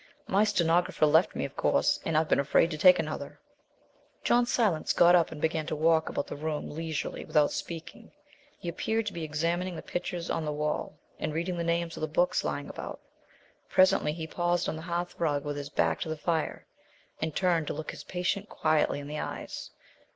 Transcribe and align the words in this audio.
My 0.25 0.43
stenographer 0.45 1.05
left 1.05 1.35
me, 1.35 1.45
of 1.45 1.55
course 1.55 1.99
and 2.03 2.17
I've 2.17 2.27
been 2.27 2.39
afraid 2.39 2.71
to 2.71 2.77
take 2.79 2.97
another" 2.97 3.39
John 4.23 4.47
Silence 4.47 4.93
got 4.93 5.13
up 5.13 5.31
and 5.31 5.39
began 5.39 5.67
to 5.67 5.75
walk 5.75 6.09
about 6.09 6.25
the 6.25 6.35
room 6.35 6.71
leisurely 6.71 7.23
without 7.23 7.51
speaking; 7.51 8.11
he 8.57 8.67
appeared 8.67 9.05
to 9.05 9.13
be 9.13 9.23
examining 9.23 9.75
the 9.75 9.83
pictures 9.83 10.31
on 10.31 10.43
the 10.43 10.51
wall 10.51 10.97
and 11.19 11.35
reading 11.35 11.55
the 11.55 11.63
names 11.63 11.97
of 11.97 12.01
the 12.01 12.07
books 12.07 12.43
lying 12.43 12.67
about. 12.67 12.99
Presently 13.69 14.11
he 14.11 14.25
paused 14.25 14.67
on 14.67 14.75
the 14.75 14.81
hearthrug, 14.81 15.43
with 15.45 15.55
his 15.55 15.69
back 15.69 15.99
to 16.01 16.09
the 16.09 16.17
fire, 16.17 16.65
and 17.21 17.35
turned 17.35 17.67
to 17.67 17.73
look 17.73 17.91
his 17.91 18.03
patient 18.03 18.49
quietly 18.49 18.99
in 18.99 19.07
the 19.07 19.19
eyes. 19.19 19.69